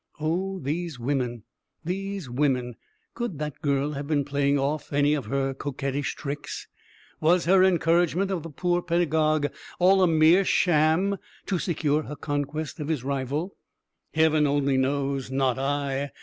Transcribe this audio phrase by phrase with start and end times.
[0.19, 1.43] Oh, these women!
[1.85, 2.73] these women!
[3.13, 6.67] Could that girl have been playing off any of her coquettish tricks?
[7.19, 12.79] Was her encouragement of the poor pedagogue all a mere sham to secure her conquest
[12.79, 13.55] of his rival?
[14.15, 16.09] Heaven only knows, not I!